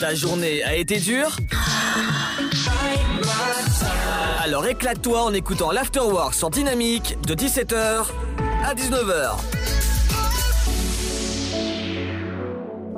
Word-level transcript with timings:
Ta 0.00 0.14
journée 0.14 0.62
a 0.62 0.76
été 0.76 0.98
dure 0.98 1.36
Alors 4.44 4.66
éclate-toi 4.66 5.22
en 5.22 5.32
écoutant 5.32 5.72
l'Afterwork 5.72 6.34
sur 6.34 6.50
Dynamique 6.50 7.16
de 7.26 7.34
17h 7.34 8.06
à 8.64 8.74
19h. 8.74 9.38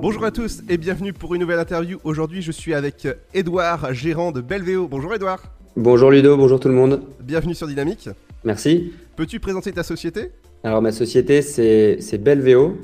Bonjour 0.02 0.24
à 0.24 0.30
tous 0.30 0.62
et 0.68 0.76
bienvenue 0.76 1.12
pour 1.12 1.34
une 1.34 1.40
nouvelle 1.40 1.58
interview. 1.58 1.98
Aujourd'hui, 2.04 2.42
je 2.42 2.52
suis 2.52 2.74
avec 2.74 3.08
Edouard, 3.32 3.94
gérant 3.94 4.32
de 4.32 4.40
Belvéo. 4.40 4.86
Bonjour 4.88 5.14
Edouard. 5.14 5.42
Bonjour 5.76 6.10
Ludo, 6.10 6.36
bonjour 6.36 6.60
tout 6.60 6.68
le 6.68 6.74
monde. 6.74 7.02
Bienvenue 7.20 7.54
sur 7.54 7.66
Dynamique. 7.66 8.10
Merci. 8.44 8.92
Peux-tu 9.16 9.40
présenter 9.40 9.72
ta 9.72 9.82
société? 9.82 10.32
Alors 10.64 10.82
ma 10.82 10.92
société 10.92 11.40
c'est 11.40 12.18
Belvéo. 12.18 12.76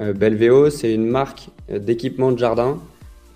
Euh, 0.00 0.12
Belvéo 0.12 0.70
c'est 0.70 0.92
une 0.92 1.06
marque 1.06 1.48
d'équipement 1.68 2.32
de 2.32 2.38
jardin 2.38 2.80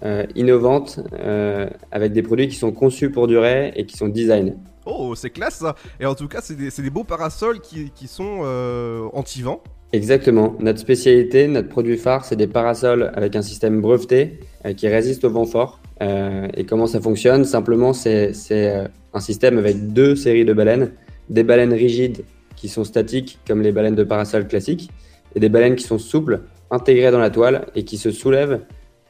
euh, 0.05 0.25
innovante 0.35 1.01
euh, 1.19 1.69
avec 1.91 2.13
des 2.13 2.23
produits 2.23 2.49
qui 2.49 2.57
sont 2.57 2.73
conçus 2.73 3.11
pour 3.11 3.27
durer 3.29 3.73
et 3.77 3.87
qui 3.87 3.97
sont 3.97 4.09
design. 4.09 4.57
Oh, 4.85 5.15
c'est 5.15 5.31
classe 5.31 5.57
ça 5.57 5.75
Et 5.99 6.07
en 6.07 6.15
tout 6.15 6.29
cas, 6.29 6.41
c'est 6.43 6.55
des, 6.55 6.91
beaux 6.91 7.05
parasols 7.05 7.61
qui, 7.61 7.91
qui 7.95 8.07
sont 8.07 8.41
euh, 8.43 9.09
anti-vent. 9.13 9.63
Exactement. 9.93 10.55
Notre 10.61 10.79
spécialité, 10.79 11.49
notre 11.49 11.69
produit 11.69 11.97
phare, 11.97 12.25
c'est 12.25 12.37
des 12.37 12.47
parasols 12.47 13.11
avec 13.15 13.37
un 13.37 13.43
système 13.43 13.81
breveté 13.81 14.41
euh, 14.65 14.75
qui 14.75 14.87
résiste 14.89 15.25
au 15.25 15.31
vent 15.31 15.47
fort. 15.47 15.81
Et 15.99 16.67
comment 16.67 16.87
ça 16.87 17.01
fonctionne? 17.01 17.47
Simplement, 17.47 17.95
c'est 17.95 18.33
un 19.15 19.21
système 19.21 19.57
avec 19.57 19.95
deux 19.95 20.15
séries 20.15 20.45
de 20.45 20.53
baleines, 20.53 20.93
des 21.31 21.43
baleines 21.43 21.73
rigides 21.73 22.23
qui 22.55 22.69
sont 22.69 22.85
statiques 22.85 23.39
comme 23.47 23.63
les 23.63 23.73
baleines 23.73 23.95
de 23.95 24.05
parasol 24.05 24.47
classiques, 24.47 24.91
et 25.35 25.41
des 25.41 25.49
baleines 25.49 25.75
qui 25.75 25.85
sont 25.85 25.99
souples, 25.99 26.43
intégrées 26.71 27.11
dans 27.11 27.19
la 27.19 27.31
toile 27.31 27.67
et 27.75 27.85
qui 27.85 27.97
se 27.97 28.11
soulèvent 28.11 28.61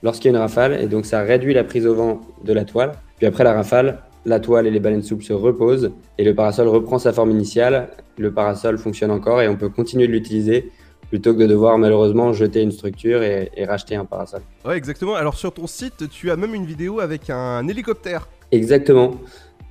lorsqu'il 0.06 0.30
y 0.30 0.34
a 0.34 0.38
une 0.38 0.42
rafale. 0.42 0.72
Et 0.82 0.86
donc 0.86 1.04
ça 1.04 1.18
réduit 1.32 1.54
la 1.60 1.64
prise 1.64 1.86
au 1.86 1.94
vent 1.94 2.20
de 2.48 2.52
la 2.52 2.64
toile. 2.64 2.92
Puis 3.18 3.26
après 3.26 3.44
la 3.44 3.52
rafale, 3.52 3.88
la 4.24 4.40
toile 4.40 4.66
et 4.66 4.70
les 4.70 4.80
baleines 4.80 5.02
souples 5.02 5.24
se 5.24 5.32
reposent 5.32 5.90
et 6.18 6.24
le 6.24 6.34
parasol 6.34 6.68
reprend 6.68 6.98
sa 6.98 7.12
forme 7.12 7.30
initiale. 7.30 7.88
Le 8.16 8.30
parasol 8.32 8.78
fonctionne 8.78 9.10
encore 9.10 9.42
et 9.42 9.48
on 9.48 9.56
peut 9.56 9.68
continuer 9.68 10.06
de 10.06 10.12
l'utiliser 10.12 10.72
plutôt 11.10 11.32
que 11.34 11.38
de 11.38 11.46
devoir 11.46 11.78
malheureusement 11.78 12.32
jeter 12.32 12.62
une 12.62 12.72
structure 12.72 13.22
et, 13.22 13.50
et 13.56 13.64
racheter 13.64 13.94
un 13.94 14.04
parasol. 14.04 14.40
Ouais, 14.64 14.76
exactement. 14.76 15.14
Alors 15.14 15.36
sur 15.36 15.52
ton 15.52 15.66
site, 15.66 16.08
tu 16.10 16.30
as 16.30 16.36
même 16.36 16.54
une 16.54 16.66
vidéo 16.66 17.00
avec 17.00 17.30
un 17.30 17.66
hélicoptère. 17.68 18.28
Exactement. 18.50 19.08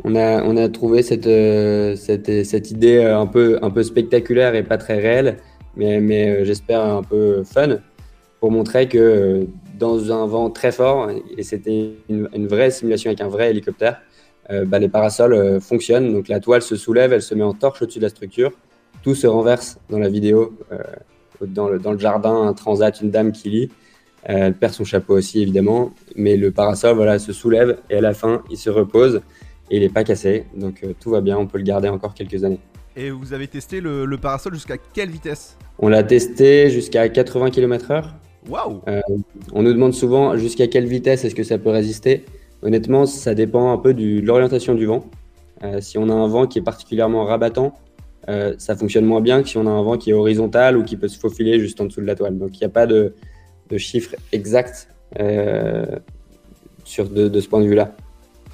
On 0.04 0.16
a, 0.16 0.44
on 0.44 0.56
a 0.58 0.68
trouvé 0.70 1.02
cette, 1.02 1.28
euh, 1.28 1.96
cette, 1.96 2.46
cette 2.46 2.72
idée 2.72 2.98
euh, 2.98 3.20
un 3.20 3.28
peu, 3.28 3.60
un 3.62 3.72
peu 3.72 3.84
spectaculaire 3.84 4.54
et 4.54 4.64
pas 4.64 4.78
très 4.78 4.98
réelle, 5.00 5.38
mais, 5.76 6.00
mais 6.02 6.22
euh, 6.30 6.46
j'espère 6.46 6.82
un 6.82 7.04
peu 7.04 7.44
fun, 7.44 7.78
pour 8.40 8.52
montrer 8.52 8.88
que 8.88 9.48
dans 9.78 10.12
un 10.12 10.26
vent 10.26 10.50
très 10.50 10.72
fort, 10.72 11.10
et 11.38 11.44
c'était 11.44 11.92
une, 12.10 12.30
une 12.34 12.48
vraie 12.48 12.72
simulation 12.72 13.10
avec 13.10 13.22
un 13.22 13.28
vrai 13.28 13.50
hélicoptère, 13.50 14.02
euh, 14.52 14.66
bah, 14.66 14.80
les 14.80 14.90
parasols 14.90 15.34
euh, 15.34 15.60
fonctionnent. 15.60 16.14
Donc 16.14 16.28
la 16.28 16.40
toile 16.40 16.62
se 16.62 16.76
soulève, 16.76 17.14
elle 17.14 17.22
se 17.22 17.34
met 17.34 17.44
en 17.44 17.54
torche 17.54 17.82
au-dessus 17.82 18.00
de 18.00 18.04
la 18.04 18.10
structure. 18.10 18.52
Tout 19.02 19.16
se 19.16 19.28
renverse 19.28 19.80
dans 19.90 20.00
la 20.00 20.10
vidéo, 20.10 20.58
euh, 20.72 20.78
dans, 21.42 21.70
le, 21.70 21.80
dans 21.80 21.92
le 21.92 22.00
jardin, 22.00 22.44
un 22.44 22.54
transat, 22.54 23.02
une 23.02 23.12
dame 23.12 23.32
qui 23.32 23.50
lit. 23.50 23.70
Elle 24.24 24.56
perd 24.56 24.74
son 24.74 24.86
chapeau 24.86 25.16
aussi, 25.16 25.42
évidemment. 25.42 25.94
Mais 26.16 26.36
le 26.36 26.52
parasol 26.52 26.96
voilà, 26.96 27.20
se 27.20 27.32
soulève 27.32 27.78
et 27.90 27.98
à 27.98 28.02
la 28.02 28.14
fin, 28.14 28.44
il 28.50 28.58
se 28.58 28.72
repose 28.72 29.22
et 29.70 29.78
il 29.78 29.82
n'est 29.82 29.90
pas 29.90 30.04
cassé. 30.04 30.46
Donc 30.56 30.84
tout 31.00 31.12
va 31.12 31.22
bien, 31.22 31.38
on 31.38 31.46
peut 31.46 31.60
le 31.60 31.64
garder 31.64 31.90
encore 31.90 32.16
quelques 32.16 32.44
années. 32.44 32.60
Et 32.96 33.12
vous 33.12 33.34
avez 33.34 33.48
testé 33.48 33.82
le, 33.82 34.06
le 34.06 34.18
parasol 34.18 34.56
jusqu'à 34.56 34.78
quelle 34.78 35.10
vitesse? 35.10 35.58
On 35.78 35.90
l'a 35.90 36.02
testé 36.02 36.72
jusqu'à 36.72 37.08
80 37.08 37.52
km/h. 37.52 38.06
Euh, 38.88 39.02
on 39.54 39.64
nous 39.64 39.74
demande 39.74 39.94
souvent 39.94 40.38
jusqu'à 40.38 40.68
quelle 40.68 40.86
vitesse 40.86 41.26
est-ce 41.26 41.36
que 41.36 41.44
ça 41.44 41.58
peut 41.58 41.70
résister. 41.70 42.26
Honnêtement, 42.62 43.06
ça 43.06 43.34
dépend 43.36 43.72
un 43.72 43.78
peu 43.78 43.94
de 43.94 44.22
l'orientation 44.22 44.76
du 44.76 44.86
vent. 44.86 45.06
Euh, 45.64 45.82
si 45.82 45.98
on 45.98 46.10
a 46.10 46.14
un 46.14 46.28
vent 46.28 46.48
qui 46.48 46.60
est 46.60 46.64
particulièrement 46.64 47.26
rabattant, 47.26 47.74
euh, 48.30 48.56
ça 48.58 48.76
fonctionne 48.76 49.06
moins 49.06 49.22
bien 49.22 49.44
que 49.44 49.50
si 49.50 49.58
on 49.58 49.68
a 49.68 49.70
un 49.70 49.84
vent 49.84 49.98
qui 49.98 50.10
est 50.10 50.14
horizontal 50.14 50.78
ou 50.78 50.84
qui 50.84 50.98
peut 50.98 51.08
se 51.08 51.20
faufiler 51.20 51.60
juste 51.60 51.80
en 51.80 51.86
dessous 51.86 52.02
de 52.02 52.08
la 52.08 52.16
toile. 52.16 52.38
Donc 52.38 52.56
il 52.56 52.60
n'y 52.60 52.66
a 52.66 52.70
pas 52.70 52.88
de, 52.88 53.14
de 53.70 53.78
chiffre 53.78 54.16
exact 54.32 54.90
sur 56.84 57.10
de, 57.10 57.28
de 57.28 57.40
ce 57.40 57.48
point 57.48 57.62
de 57.62 57.68
vue-là. 57.68 57.96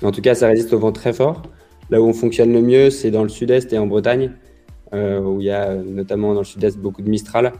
En 0.04 0.12
tout 0.12 0.22
cas, 0.22 0.36
ça 0.36 0.48
résiste 0.48 0.74
au 0.74 0.80
vent 0.80 0.92
très 0.92 1.14
fort. 1.14 1.42
Là 1.90 2.02
où 2.02 2.06
on 2.06 2.14
fonctionne 2.14 2.54
le 2.54 2.62
mieux, 2.62 2.90
c'est 2.90 3.12
dans 3.12 3.24
le 3.24 3.30
sud-est 3.30 3.74
et 3.74 3.78
en 3.78 3.88
Bretagne, 3.88 4.32
où 4.94 5.40
il 5.40 5.46
y 5.46 5.52
a 5.52 5.76
notamment 5.76 6.34
dans 6.34 6.42
le 6.42 6.46
sud-est 6.46 6.78
beaucoup 6.78 7.02
de 7.02 7.10
Mistral 7.10 7.54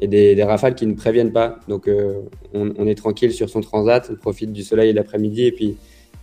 et 0.00 0.08
des, 0.08 0.34
des 0.34 0.42
rafales 0.42 0.74
qui 0.74 0.86
ne 0.86 0.94
préviennent 0.94 1.32
pas. 1.32 1.58
Donc 1.68 1.88
euh, 1.88 2.20
on, 2.52 2.72
on 2.78 2.86
est 2.86 2.94
tranquille 2.96 3.32
sur 3.32 3.48
son 3.48 3.60
transat, 3.60 4.08
on 4.12 4.16
profite 4.16 4.52
du 4.52 4.62
soleil 4.62 4.92
l'après-midi 4.92 5.44
et 5.46 5.52
puis 5.52 5.76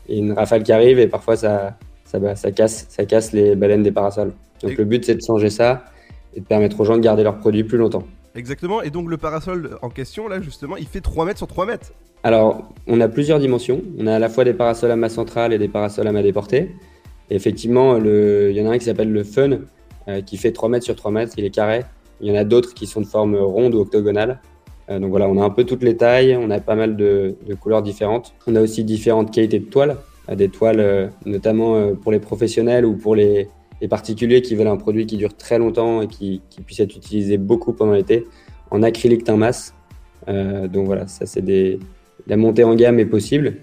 a 0.10 0.14
une 0.14 0.34
rafale 0.34 0.64
qui 0.64 0.72
arrive 0.72 1.00
et 1.00 1.08
parfois 1.08 1.36
ça, 1.38 1.78
ça, 2.06 2.20
bah, 2.20 2.36
ça, 2.36 2.52
casse, 2.52 2.86
ça 2.90 3.06
casse 3.06 3.32
les 3.34 3.56
baleines 3.56 3.84
des 3.84 3.92
parasols. 3.92 4.34
Donc 4.62 4.72
Et- 4.72 4.76
le 4.76 4.86
but 4.86 5.06
c'est 5.06 5.16
de 5.16 5.22
changer 5.26 5.50
ça 5.50 5.86
et 6.36 6.40
de 6.42 6.46
permettre 6.46 6.80
aux 6.80 6.86
gens 6.86 6.96
de 6.98 7.02
garder 7.02 7.24
leurs 7.24 7.38
produits 7.38 7.64
plus 7.64 7.78
longtemps. 7.78 8.04
Exactement. 8.36 8.82
Et 8.82 8.90
donc 8.90 9.10
le 9.10 9.18
parasol 9.18 9.78
en 9.82 9.90
question, 9.90 10.28
là, 10.30 10.40
justement, 10.42 10.78
il 10.78 10.86
fait 10.88 11.02
3 11.02 11.26
mètres 11.26 11.38
sur 11.38 11.48
3 11.48 11.66
mètres. 11.66 11.92
Alors, 12.24 12.70
on 12.88 13.02
a 13.02 13.10
plusieurs 13.10 13.40
dimensions. 13.40 13.82
On 14.00 14.08
a 14.08 14.16
à 14.16 14.20
la 14.20 14.30
fois 14.30 14.46
des 14.46 14.54
parasols 14.54 14.92
à 14.92 14.96
masse 14.96 15.16
centrale 15.16 15.52
et 15.52 15.58
des 15.58 15.68
parasols 15.68 16.08
à 16.08 16.12
main 16.14 16.22
déportée. 16.22 16.72
Et 17.30 17.36
effectivement, 17.36 17.96
le- 17.96 18.50
il 18.52 18.56
y 18.58 18.62
en 18.62 18.70
a 18.70 18.74
un 18.74 18.78
qui 18.78 18.86
s'appelle 18.86 19.12
le 19.12 19.24
Fun, 19.26 19.60
euh, 20.08 20.22
qui 20.22 20.38
fait 20.38 20.52
3 20.54 20.70
mètres 20.70 20.86
sur 20.86 20.96
3 20.96 21.12
mètres, 21.12 21.34
il 21.38 21.44
est 21.44 21.50
carré. 21.50 21.82
Il 22.22 22.28
y 22.28 22.32
en 22.32 22.36
a 22.36 22.44
d'autres 22.44 22.74
qui 22.74 22.86
sont 22.86 23.02
de 23.02 23.06
forme 23.06 23.36
ronde 23.36 23.76
ou 23.76 23.80
octogonale. 23.80 24.40
Euh, 24.90 25.00
donc 25.00 25.10
voilà, 25.10 25.28
on 25.28 25.38
a 25.42 25.44
un 25.44 25.50
peu 25.50 25.64
toutes 25.64 25.84
les 25.84 25.98
tailles, 25.98 26.38
on 26.40 26.50
a 26.50 26.60
pas 26.60 26.76
mal 26.76 26.96
de, 26.96 27.36
couleurs 27.60 27.82
différentes. 27.82 28.34
On 28.48 28.56
a 28.56 28.62
aussi 28.62 28.84
différentes 28.84 29.32
qualités 29.32 29.60
de 29.60 29.66
toiles, 29.66 29.98
Euh, 30.30 30.36
des 30.36 30.50
toiles 30.50 30.80
euh, 30.80 31.08
notamment 31.26 31.96
pour 31.96 32.12
les 32.12 32.20
professionnels 32.20 32.86
ou 32.86 32.96
pour 32.96 33.16
les, 33.16 33.48
particuliers 33.90 34.44
qui 34.44 34.54
veulent 34.54 34.68
un 34.68 34.78
produit 34.78 35.08
qui 35.08 35.18
dure 35.18 35.36
très 35.36 35.58
longtemps 35.58 36.04
et 36.04 36.08
qui, 36.08 36.40
puisse 36.64 36.80
être 36.80 36.96
utilisé 36.96 37.40
beaucoup 37.40 37.74
pendant 37.74 37.94
l'été, 37.94 38.28
en 38.70 38.84
acrylique 38.84 39.24
teint 39.24 39.38
masse. 39.38 39.74
Donc 40.28 40.86
voilà, 40.86 41.08
ça 41.08 41.26
c'est 41.26 41.42
des, 41.42 41.80
la 42.28 42.38
montée 42.38 42.64
en 42.64 42.76
gamme 42.76 43.00
est 43.00 43.08
possible. 43.08 43.56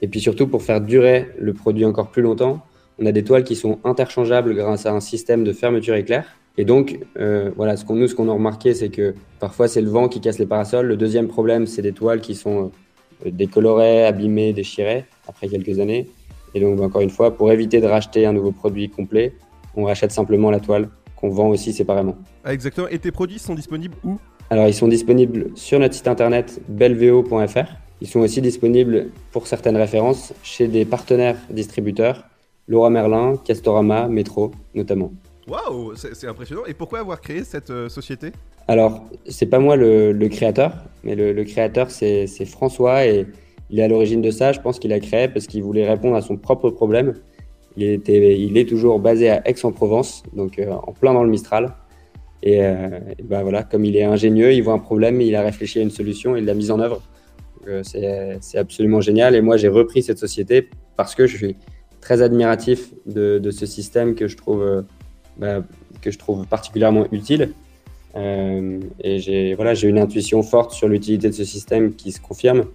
Et 0.00 0.06
puis 0.06 0.20
surtout, 0.20 0.46
pour 0.46 0.62
faire 0.62 0.80
durer 0.80 1.28
le 1.40 1.54
produit 1.54 1.84
encore 1.84 2.12
plus 2.12 2.22
longtemps, 2.22 2.62
on 3.00 3.06
a 3.06 3.10
des 3.10 3.24
toiles 3.24 3.42
qui 3.42 3.56
sont 3.56 3.80
interchangeables 3.82 4.54
grâce 4.54 4.86
à 4.86 4.92
un 4.92 5.00
système 5.00 5.42
de 5.42 5.52
fermeture 5.52 5.96
éclair. 5.96 6.24
Et 6.56 6.64
donc, 6.64 7.00
euh, 7.18 7.50
voilà, 7.56 7.76
ce 7.76 7.84
qu'on 7.84 7.96
nous, 7.96 8.06
ce 8.06 8.14
qu'on 8.14 8.28
a 8.28 8.32
remarqué, 8.32 8.74
c'est 8.74 8.88
que 8.88 9.14
parfois 9.40 9.66
c'est 9.66 9.80
le 9.80 9.90
vent 9.90 10.08
qui 10.08 10.20
casse 10.20 10.38
les 10.38 10.46
parasols. 10.46 10.86
Le 10.86 10.96
deuxième 10.96 11.26
problème, 11.26 11.66
c'est 11.66 11.82
des 11.82 11.92
toiles 11.92 12.20
qui 12.20 12.34
sont 12.34 12.70
euh, 13.26 13.30
décolorées, 13.30 14.06
abîmées, 14.06 14.52
déchirées 14.52 15.04
après 15.26 15.48
quelques 15.48 15.80
années. 15.80 16.08
Et 16.54 16.60
donc, 16.60 16.80
encore 16.80 17.00
une 17.00 17.10
fois, 17.10 17.36
pour 17.36 17.50
éviter 17.50 17.80
de 17.80 17.86
racheter 17.86 18.26
un 18.26 18.32
nouveau 18.32 18.52
produit 18.52 18.88
complet, 18.88 19.34
on 19.74 19.84
rachète 19.84 20.12
simplement 20.12 20.52
la 20.52 20.60
toile 20.60 20.88
qu'on 21.16 21.30
vend 21.30 21.48
aussi 21.48 21.72
séparément. 21.72 22.16
Ah, 22.44 22.54
exactement. 22.54 22.86
Et 22.88 23.00
tes 23.00 23.10
produits 23.10 23.40
sont 23.40 23.56
disponibles 23.56 23.96
où? 24.04 24.18
Alors, 24.50 24.68
ils 24.68 24.74
sont 24.74 24.86
disponibles 24.86 25.50
sur 25.56 25.80
notre 25.80 25.94
site 25.94 26.06
internet 26.06 26.60
belveo.fr. 26.68 27.66
Ils 28.00 28.06
sont 28.06 28.20
aussi 28.20 28.40
disponibles 28.40 29.08
pour 29.32 29.48
certaines 29.48 29.76
références 29.76 30.32
chez 30.44 30.68
des 30.68 30.84
partenaires 30.84 31.38
distributeurs, 31.50 32.24
Laura 32.68 32.90
Merlin, 32.90 33.36
Castorama, 33.44 34.06
Metro 34.06 34.52
notamment. 34.74 35.12
Waouh, 35.46 35.94
c'est 35.94 36.26
impressionnant. 36.26 36.64
Et 36.66 36.72
pourquoi 36.72 37.00
avoir 37.00 37.20
créé 37.20 37.44
cette 37.44 37.70
euh, 37.70 37.88
société? 37.88 38.32
Alors, 38.66 39.04
c'est 39.26 39.46
pas 39.46 39.58
moi 39.58 39.76
le, 39.76 40.28
créateur, 40.28 40.72
mais 41.02 41.14
le, 41.14 41.44
créateur 41.44 41.90
c'est 41.90 42.26
François 42.46 43.06
et 43.06 43.26
il 43.68 43.78
est 43.78 43.82
à 43.82 43.88
l'origine 43.88 44.22
de 44.22 44.30
ça. 44.30 44.52
Je 44.52 44.60
pense 44.60 44.78
qu'il 44.78 44.92
a 44.92 45.00
créé 45.00 45.28
parce 45.28 45.46
qu'il 45.46 45.62
voulait 45.62 45.86
répondre 45.86 46.16
à 46.16 46.22
son 46.22 46.38
propre 46.38 46.70
problème. 46.70 47.14
Il, 47.76 47.84
était, 47.84 48.38
il 48.38 48.56
est 48.56 48.66
toujours 48.66 49.00
basé 49.00 49.28
à 49.28 49.46
Aix-en-Provence, 49.46 50.22
donc 50.34 50.58
euh, 50.58 50.70
en 50.70 50.92
plein 50.92 51.12
dans 51.12 51.24
le 51.24 51.30
Mistral. 51.30 51.74
Et, 52.42 52.60
ben 53.22 53.42
voilà, 53.42 53.62
comme 53.62 53.86
il 53.86 53.96
est 53.96 54.04
ingénieux, 54.04 54.52
il 54.52 54.62
voit 54.62 54.74
un 54.74 54.78
problème, 54.78 55.22
il 55.22 55.34
a 55.34 55.40
réfléchi 55.40 55.78
à 55.78 55.82
une 55.82 55.90
solution 55.90 56.36
et 56.36 56.40
il 56.40 56.44
l'a 56.44 56.52
mise 56.52 56.70
en 56.70 56.78
œuvre. 56.78 57.00
C'est 57.82 58.58
absolument 58.58 59.00
génial. 59.00 59.34
Et 59.34 59.40
moi, 59.40 59.56
j'ai 59.56 59.68
repris 59.68 60.02
cette 60.02 60.18
société 60.18 60.68
parce 60.94 61.14
que 61.14 61.26
je 61.26 61.38
suis 61.38 61.56
très 62.02 62.20
admiratif 62.20 62.92
de, 63.06 63.50
ce 63.50 63.64
système 63.64 64.14
que 64.14 64.28
je 64.28 64.36
trouve, 64.36 64.84
bah, 65.36 65.62
que 66.00 66.10
je 66.10 66.18
trouve 66.18 66.46
particulièrement 66.46 67.06
utile. 67.12 67.52
Euh, 68.16 68.80
et 69.00 69.18
j'ai 69.18 69.54
voilà, 69.54 69.74
une 69.74 69.98
intuition 69.98 70.42
forte 70.42 70.72
sur 70.72 70.88
l'utilité 70.88 71.28
de 71.28 71.34
ce 71.34 71.44
système 71.44 71.94
qui 71.94 72.12
se 72.12 72.20
confirme 72.20 72.66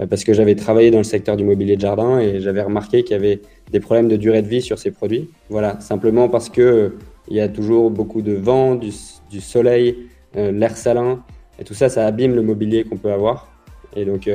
euh, 0.00 0.06
parce 0.06 0.24
que 0.24 0.32
j'avais 0.32 0.56
travaillé 0.56 0.90
dans 0.90 0.98
le 0.98 1.04
secteur 1.04 1.36
du 1.36 1.44
mobilier 1.44 1.76
de 1.76 1.80
jardin 1.80 2.18
et 2.18 2.40
j'avais 2.40 2.62
remarqué 2.62 3.04
qu'il 3.04 3.12
y 3.12 3.18
avait 3.18 3.40
des 3.70 3.78
problèmes 3.78 4.08
de 4.08 4.16
durée 4.16 4.42
de 4.42 4.48
vie 4.48 4.62
sur 4.62 4.78
ces 4.78 4.90
produits. 4.90 5.30
Voilà, 5.48 5.78
simplement 5.80 6.28
parce 6.28 6.48
que 6.48 6.60
euh, 6.60 6.98
il 7.28 7.36
y 7.36 7.40
a 7.40 7.48
toujours 7.48 7.90
beaucoup 7.90 8.22
de 8.22 8.32
vent, 8.32 8.74
du, 8.74 8.90
du 9.30 9.40
soleil, 9.40 10.08
l'air 10.34 10.76
salin 10.76 11.22
et 11.60 11.64
tout 11.64 11.74
ça, 11.74 11.88
ça 11.88 12.04
abîme 12.06 12.34
le 12.34 12.42
mobilier 12.42 12.82
qu'on 12.82 12.96
peut 12.96 13.12
avoir. 13.12 13.52
Et 13.94 14.04
donc, 14.04 14.28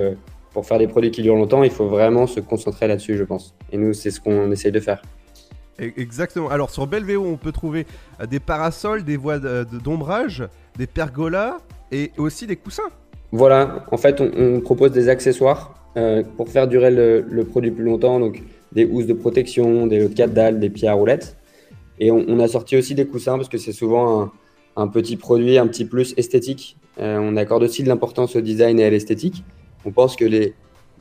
pour 0.53 0.65
faire 0.65 0.77
des 0.77 0.87
produits 0.87 1.11
qui 1.11 1.21
durent 1.21 1.35
longtemps, 1.35 1.63
il 1.63 1.71
faut 1.71 1.87
vraiment 1.87 2.25
se 2.27 2.39
concentrer 2.39 2.87
là-dessus, 2.87 3.17
je 3.17 3.25
pense. 3.25 3.53
Et 3.73 3.77
nous, 3.77 3.91
c'est 3.91 4.11
ce 4.11 4.21
qu'on 4.21 4.49
essaye 4.51 4.71
de 4.71 4.79
faire. 4.79 5.01
E- 5.79 5.91
Exactement. 5.97 6.49
Alors 6.49 6.69
sur 6.69 6.87
Belvéo, 6.87 7.23
on 7.25 7.37
peut 7.37 7.51
trouver 7.51 7.85
euh, 8.21 8.25
des 8.25 8.39
parasols, 8.39 9.03
des 9.03 9.17
voies 9.17 9.39
d'ombrage, 9.39 10.47
des 10.77 10.87
pergolas 10.87 11.57
et 11.91 12.11
aussi 12.17 12.47
des 12.47 12.55
coussins. 12.55 12.89
Voilà, 13.31 13.85
en 13.91 13.97
fait, 13.97 14.21
on, 14.21 14.61
propose 14.61 14.91
des 14.91 15.09
accessoires 15.09 15.75
euh, 15.97 16.23
pour 16.37 16.49
faire 16.49 16.67
durer 16.67 16.91
le, 16.91 17.43
produit 17.43 17.71
plus 17.71 17.83
longtemps, 17.83 18.19
donc 18.19 18.41
des 18.71 18.85
housses 18.85 19.07
de 19.07 19.13
protection, 19.13 19.87
des 19.87 19.99
lots 19.99 20.07
de 20.07 20.13
4 20.13 20.33
dalles, 20.33 20.59
des 20.59 20.69
pieds 20.69 20.87
à 20.87 20.93
roulettes. 20.93 21.35
Et 21.99 22.11
on, 22.11 22.39
a 22.39 22.47
sorti 22.47 22.75
aussi 22.75 22.93
des 22.93 23.05
coussins 23.05 23.37
parce 23.37 23.47
que 23.47 23.57
c'est 23.57 23.71
souvent 23.71 24.31
un, 24.75 24.87
petit 24.87 25.15
produit, 25.15 25.57
un 25.57 25.67
petit 25.67 25.85
plus 25.85 26.13
esthétique. 26.17 26.77
Euh, 26.99 27.17
on 27.21 27.37
accorde 27.37 27.63
aussi 27.63 27.83
de 27.83 27.87
l'importance 27.87 28.35
au 28.35 28.41
design 28.41 28.79
et 28.79 28.85
à 28.85 28.89
l'esthétique. 28.89 29.43
On 29.85 29.91
pense 29.91 30.15
que 30.15 30.25
les, 30.25 30.53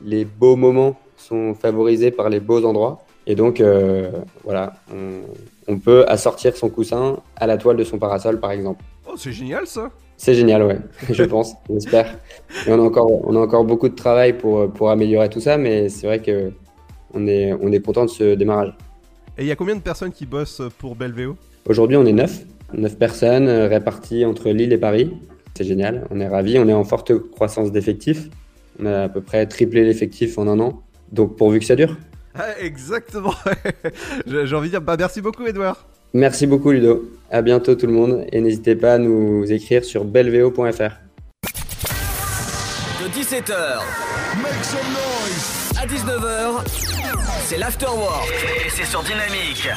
les 0.03 0.23
beaux 0.23 0.55
moments 0.55 0.97
sont 1.17 1.53
favorisés 1.53 2.11
par 2.11 2.29
les 2.29 2.39
beaux 2.39 2.63
endroits. 2.65 3.05
Et 3.27 3.35
donc, 3.35 3.59
euh, 3.59 4.11
voilà, 4.43 4.73
on, 5.67 5.79
peut 5.79 6.05
assortir 6.07 6.55
son 6.55 6.69
coussin 6.69 7.17
à 7.35 7.47
la 7.47 7.57
toile 7.57 7.77
de 7.77 7.83
son 7.83 7.97
parasol, 7.97 8.39
par 8.39 8.51
exemple. 8.51 8.83
Oh, 9.07 9.15
c'est 9.17 9.31
génial 9.31 9.65
ça 9.65 9.89
C'est 10.17 10.35
génial, 10.35 10.63
ouais, 10.63 10.77
je 11.09 11.23
pense, 11.23 11.53
j'espère. 11.69 12.17
Et 12.67 12.71
on 12.71 12.79
a, 12.79 12.83
encore, 12.83 13.27
on 13.27 13.35
a 13.35 13.39
encore 13.39 13.65
beaucoup 13.65 13.89
de 13.89 13.95
travail 13.95 14.37
pour, 14.37 14.71
pour 14.71 14.91
améliorer 14.91 15.29
tout 15.29 15.41
ça, 15.41 15.57
mais 15.57 15.89
c'est 15.89 16.05
vrai 16.05 16.21
que 16.21 16.51
on 17.13 17.27
est, 17.27 17.53
on 17.53 17.71
est 17.71 17.79
content 17.79 18.05
de 18.05 18.09
ce 18.09 18.35
démarrage. 18.35 18.75
Et 19.37 19.43
il 19.43 19.47
y 19.47 19.51
a 19.51 19.55
combien 19.55 19.75
de 19.75 19.81
personnes 19.81 20.11
qui 20.11 20.25
bossent 20.25 20.61
pour 20.77 20.95
Belveo 20.95 21.35
Aujourd'hui, 21.67 21.97
on 21.97 22.05
est 22.05 22.13
9. 22.13 22.45
9 22.73 22.97
personnes 22.97 23.49
réparties 23.49 24.25
entre 24.25 24.49
Lille 24.49 24.73
et 24.73 24.77
Paris. 24.77 25.11
C'est 25.55 25.63
génial, 25.63 26.05
on 26.11 26.19
est 26.19 26.27
ravis, 26.27 26.59
on 26.59 26.67
est 26.67 26.73
en 26.73 26.83
forte 26.83 27.17
croissance 27.31 27.71
d'effectifs. 27.71 28.29
On 28.79 28.85
a 28.85 29.03
à 29.03 29.09
peu 29.09 29.21
près 29.21 29.45
triplé 29.45 29.83
l'effectif 29.83 30.37
en 30.37 30.47
un 30.47 30.59
an. 30.59 30.81
Donc 31.11 31.37
pourvu 31.37 31.59
que 31.59 31.65
ça 31.65 31.75
dure. 31.75 31.95
Ah, 32.37 32.47
exactement. 32.59 33.33
J'ai 34.27 34.55
envie 34.55 34.67
de 34.67 34.71
dire 34.73 34.81
bah, 34.81 34.95
merci 34.97 35.21
beaucoup 35.21 35.45
Edouard. 35.45 35.85
Merci 36.13 36.47
beaucoup 36.47 36.71
Ludo. 36.71 37.11
À 37.29 37.41
bientôt 37.41 37.75
tout 37.75 37.87
le 37.87 37.93
monde 37.93 38.25
et 38.31 38.39
n'hésitez 38.39 38.75
pas 38.75 38.93
à 38.93 38.97
nous 38.97 39.51
écrire 39.51 39.83
sur 39.83 40.05
belveo.fr. 40.05 40.95
De 43.01 43.09
17h 43.09 43.53
à 45.77 45.85
19h, 45.85 46.63
c'est 47.43 47.57
l'afterwork 47.57 48.31
et 48.65 48.69
c'est 48.69 48.85
sur 48.85 49.03
Dynamique. 49.03 49.69